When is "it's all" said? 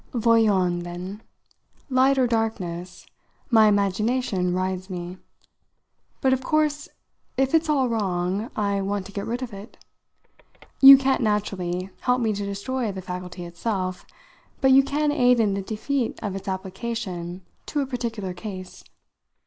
7.53-7.87